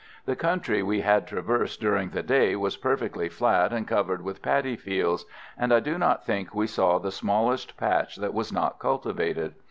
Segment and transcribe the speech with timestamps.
[0.25, 4.75] The country we had traversed during the day was perfectly flat and covered with paddy
[4.75, 5.27] fields,
[5.59, 9.53] and I do not think we saw the smallest patch that was not cultivated.